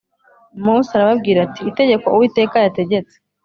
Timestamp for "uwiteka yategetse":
2.09-3.15